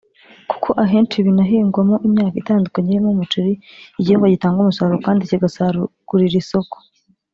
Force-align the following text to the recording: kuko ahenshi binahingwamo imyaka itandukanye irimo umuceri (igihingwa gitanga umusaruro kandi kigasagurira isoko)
kuko 0.49 0.69
ahenshi 0.83 1.17
binahingwamo 1.25 1.95
imyaka 2.07 2.35
itandukanye 2.41 2.89
irimo 2.91 3.09
umuceri 3.11 3.53
(igihingwa 3.99 4.33
gitanga 4.33 4.57
umusaruro 4.61 4.97
kandi 5.05 5.29
kigasagurira 5.29 6.37
isoko) 6.43 6.75